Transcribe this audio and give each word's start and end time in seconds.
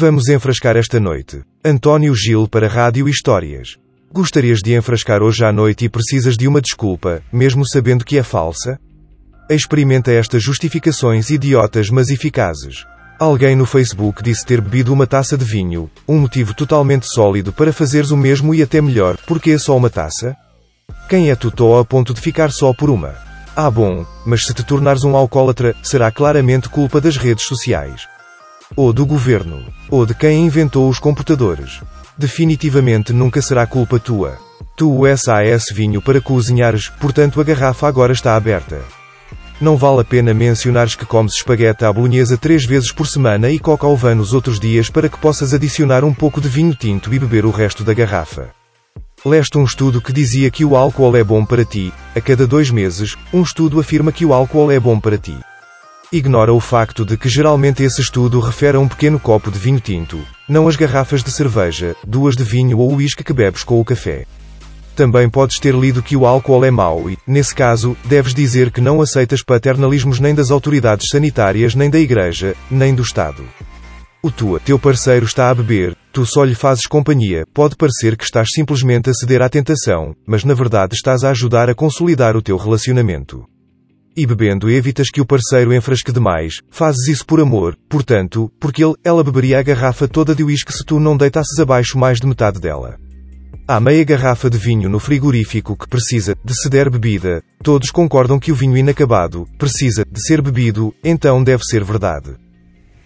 Vamos 0.00 0.28
enfrascar 0.28 0.76
esta 0.76 1.00
noite. 1.00 1.42
António 1.64 2.14
Gil 2.14 2.46
para 2.46 2.68
Rádio 2.68 3.08
Histórias. 3.08 3.78
Gostarias 4.12 4.60
de 4.60 4.76
enfrascar 4.76 5.24
hoje 5.24 5.44
à 5.44 5.50
noite 5.50 5.86
e 5.86 5.88
precisas 5.88 6.36
de 6.36 6.46
uma 6.46 6.60
desculpa, 6.60 7.20
mesmo 7.32 7.66
sabendo 7.66 8.04
que 8.04 8.16
é 8.16 8.22
falsa? 8.22 8.78
Experimenta 9.50 10.12
estas 10.12 10.40
justificações 10.40 11.30
idiotas 11.30 11.90
mas 11.90 12.10
eficazes. 12.10 12.86
Alguém 13.18 13.56
no 13.56 13.66
Facebook 13.66 14.22
disse 14.22 14.46
ter 14.46 14.60
bebido 14.60 14.92
uma 14.92 15.04
taça 15.04 15.36
de 15.36 15.44
vinho, 15.44 15.90
um 16.06 16.20
motivo 16.20 16.54
totalmente 16.54 17.08
sólido 17.08 17.52
para 17.52 17.72
fazeres 17.72 18.12
o 18.12 18.16
mesmo 18.16 18.54
e 18.54 18.62
até 18.62 18.80
melhor, 18.80 19.16
porque 19.26 19.50
é 19.50 19.58
só 19.58 19.76
uma 19.76 19.90
taça? 19.90 20.36
Quem 21.08 21.28
é 21.28 21.34
tu 21.34 21.50
a 21.76 21.84
ponto 21.84 22.14
de 22.14 22.20
ficar 22.20 22.52
só 22.52 22.72
por 22.72 22.88
uma? 22.88 23.16
Ah 23.56 23.68
bom, 23.68 24.06
mas 24.24 24.46
se 24.46 24.54
te 24.54 24.62
tornares 24.62 25.02
um 25.02 25.16
alcoólatra, 25.16 25.74
será 25.82 26.12
claramente 26.12 26.68
culpa 26.68 27.00
das 27.00 27.16
redes 27.16 27.46
sociais. 27.46 28.06
Ou 28.76 28.92
do 28.92 29.06
governo. 29.06 29.64
Ou 29.90 30.04
de 30.04 30.14
quem 30.14 30.44
inventou 30.44 30.88
os 30.88 30.98
computadores. 30.98 31.80
Definitivamente 32.16 33.12
nunca 33.12 33.40
será 33.40 33.66
culpa 33.66 33.98
tua. 33.98 34.38
Tu 34.76 35.02
SAS 35.16 35.70
vinho 35.72 36.00
para 36.02 36.20
cozinhares, 36.20 36.88
portanto 36.88 37.40
a 37.40 37.44
garrafa 37.44 37.88
agora 37.88 38.12
está 38.12 38.36
aberta. 38.36 38.80
Não 39.60 39.76
vale 39.76 40.02
a 40.02 40.04
pena 40.04 40.32
mencionares 40.32 40.94
que 40.94 41.04
comes 41.04 41.32
espaguete 41.34 41.84
à 41.84 41.92
bolonhesa 41.92 42.36
três 42.36 42.64
vezes 42.64 42.92
por 42.92 43.06
semana 43.08 43.50
e 43.50 43.58
coca 43.58 43.86
ao 43.86 43.96
van 43.96 44.14
nos 44.14 44.32
outros 44.32 44.60
dias 44.60 44.88
para 44.88 45.08
que 45.08 45.18
possas 45.18 45.52
adicionar 45.52 46.04
um 46.04 46.14
pouco 46.14 46.40
de 46.40 46.48
vinho 46.48 46.74
tinto 46.74 47.12
e 47.12 47.18
beber 47.18 47.44
o 47.44 47.50
resto 47.50 47.82
da 47.82 47.92
garrafa. 47.92 48.50
Leste 49.24 49.58
um 49.58 49.64
estudo 49.64 50.00
que 50.00 50.12
dizia 50.12 50.48
que 50.48 50.64
o 50.64 50.76
álcool 50.76 51.16
é 51.16 51.24
bom 51.24 51.44
para 51.44 51.64
ti. 51.64 51.92
A 52.14 52.20
cada 52.20 52.46
dois 52.46 52.70
meses, 52.70 53.16
um 53.32 53.42
estudo 53.42 53.80
afirma 53.80 54.12
que 54.12 54.24
o 54.24 54.32
álcool 54.32 54.70
é 54.70 54.78
bom 54.78 55.00
para 55.00 55.18
ti. 55.18 55.36
Ignora 56.10 56.54
o 56.54 56.58
facto 56.58 57.04
de 57.04 57.18
que 57.18 57.28
geralmente 57.28 57.82
esse 57.82 58.00
estudo 58.00 58.40
refere 58.40 58.78
a 58.78 58.80
um 58.80 58.88
pequeno 58.88 59.20
copo 59.20 59.50
de 59.50 59.58
vinho 59.58 59.78
tinto, 59.78 60.18
não 60.48 60.66
as 60.66 60.74
garrafas 60.74 61.22
de 61.22 61.30
cerveja, 61.30 61.94
duas 62.02 62.34
de 62.34 62.42
vinho 62.42 62.78
ou 62.78 62.94
uísque 62.94 63.22
que 63.22 63.32
bebes 63.34 63.62
com 63.62 63.78
o 63.78 63.84
café. 63.84 64.24
Também 64.96 65.28
podes 65.28 65.58
ter 65.58 65.74
lido 65.74 66.02
que 66.02 66.16
o 66.16 66.24
álcool 66.24 66.64
é 66.64 66.70
mau 66.70 67.10
e, 67.10 67.18
nesse 67.26 67.54
caso, 67.54 67.94
deves 68.06 68.32
dizer 68.32 68.70
que 68.70 68.80
não 68.80 69.02
aceitas 69.02 69.42
paternalismos 69.42 70.18
nem 70.18 70.34
das 70.34 70.50
autoridades 70.50 71.10
sanitárias 71.10 71.74
nem 71.74 71.90
da 71.90 71.98
igreja, 71.98 72.56
nem 72.70 72.94
do 72.94 73.02
Estado. 73.02 73.44
O 74.22 74.30
tua, 74.30 74.58
teu 74.60 74.78
parceiro 74.78 75.26
está 75.26 75.50
a 75.50 75.54
beber, 75.54 75.94
tu 76.10 76.24
só 76.24 76.42
lhe 76.42 76.54
fazes 76.54 76.86
companhia, 76.86 77.44
pode 77.52 77.76
parecer 77.76 78.16
que 78.16 78.24
estás 78.24 78.48
simplesmente 78.54 79.10
a 79.10 79.12
ceder 79.12 79.42
à 79.42 79.48
tentação, 79.50 80.16
mas 80.26 80.42
na 80.42 80.54
verdade 80.54 80.94
estás 80.94 81.22
a 81.22 81.30
ajudar 81.32 81.68
a 81.68 81.74
consolidar 81.74 82.34
o 82.34 82.40
teu 82.40 82.56
relacionamento. 82.56 83.44
E 84.20 84.26
bebendo 84.26 84.68
evitas 84.68 85.10
que 85.10 85.20
o 85.20 85.24
parceiro 85.24 85.72
enfrasque 85.72 86.10
demais, 86.10 86.60
fazes 86.68 87.06
isso 87.06 87.24
por 87.24 87.38
amor, 87.38 87.78
portanto, 87.88 88.50
porque 88.58 88.84
ele, 88.84 88.96
ela 89.04 89.22
beberia 89.22 89.60
a 89.60 89.62
garrafa 89.62 90.08
toda 90.08 90.34
de 90.34 90.42
uísque 90.42 90.72
se 90.72 90.84
tu 90.84 90.98
não 90.98 91.16
deitasses 91.16 91.56
abaixo 91.60 91.96
mais 91.96 92.18
de 92.18 92.26
metade 92.26 92.58
dela. 92.58 92.98
Há 93.68 93.78
meia 93.78 94.02
garrafa 94.02 94.50
de 94.50 94.58
vinho 94.58 94.88
no 94.88 94.98
frigorífico 94.98 95.76
que 95.76 95.86
precisa 95.86 96.34
de 96.44 96.52
ceder 96.60 96.90
bebida. 96.90 97.44
Todos 97.62 97.92
concordam 97.92 98.40
que 98.40 98.50
o 98.50 98.56
vinho 98.56 98.76
inacabado 98.76 99.46
precisa 99.56 100.04
de 100.04 100.20
ser 100.20 100.42
bebido, 100.42 100.92
então 101.04 101.44
deve 101.44 101.62
ser 101.62 101.84
verdade. 101.84 102.34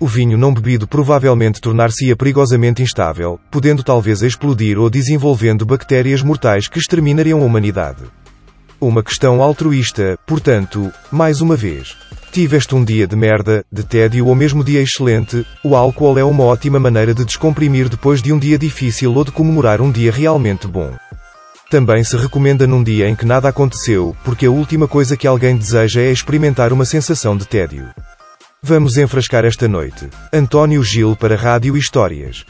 O 0.00 0.06
vinho 0.06 0.38
não 0.38 0.54
bebido 0.54 0.88
provavelmente 0.88 1.60
tornar-se-ia 1.60 2.16
perigosamente 2.16 2.82
instável, 2.82 3.38
podendo 3.50 3.84
talvez 3.84 4.22
explodir 4.22 4.78
ou 4.78 4.88
desenvolvendo 4.88 5.66
bactérias 5.66 6.22
mortais 6.22 6.68
que 6.68 6.78
exterminariam 6.78 7.42
a 7.42 7.44
humanidade. 7.44 8.04
Uma 8.82 9.00
questão 9.00 9.40
altruísta, 9.40 10.18
portanto, 10.26 10.92
mais 11.08 11.40
uma 11.40 11.54
vez. 11.54 11.96
Tiveste 12.32 12.74
um 12.74 12.84
dia 12.84 13.06
de 13.06 13.14
merda, 13.14 13.64
de 13.70 13.84
tédio 13.84 14.26
ou 14.26 14.34
mesmo 14.34 14.64
dia 14.64 14.82
excelente, 14.82 15.46
o 15.62 15.76
álcool 15.76 16.18
é 16.18 16.24
uma 16.24 16.42
ótima 16.42 16.80
maneira 16.80 17.14
de 17.14 17.24
descomprimir 17.24 17.88
depois 17.88 18.20
de 18.20 18.32
um 18.32 18.40
dia 18.40 18.58
difícil 18.58 19.14
ou 19.14 19.22
de 19.22 19.30
comemorar 19.30 19.80
um 19.80 19.92
dia 19.92 20.10
realmente 20.10 20.66
bom. 20.66 20.92
Também 21.70 22.02
se 22.02 22.16
recomenda 22.16 22.66
num 22.66 22.82
dia 22.82 23.08
em 23.08 23.14
que 23.14 23.24
nada 23.24 23.48
aconteceu, 23.48 24.16
porque 24.24 24.46
a 24.46 24.50
última 24.50 24.88
coisa 24.88 25.16
que 25.16 25.28
alguém 25.28 25.56
deseja 25.56 26.00
é 26.00 26.10
experimentar 26.10 26.72
uma 26.72 26.84
sensação 26.84 27.36
de 27.36 27.46
tédio. 27.46 27.88
Vamos 28.60 28.98
enfrascar 28.98 29.44
esta 29.44 29.68
noite. 29.68 30.08
António 30.32 30.82
Gil 30.82 31.14
para 31.14 31.36
Rádio 31.36 31.76
Histórias. 31.76 32.44